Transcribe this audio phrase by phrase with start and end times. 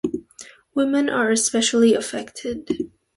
[0.73, 2.89] Women are especially affected.